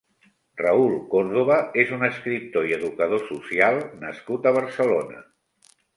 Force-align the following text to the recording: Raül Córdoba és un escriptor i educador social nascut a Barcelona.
Raül 0.61 0.95
Córdoba 1.11 1.57
és 1.83 1.93
un 1.97 2.07
escriptor 2.07 2.67
i 2.69 2.73
educador 2.79 3.21
social 3.29 3.77
nascut 4.07 4.49
a 4.49 4.55
Barcelona. 4.57 5.21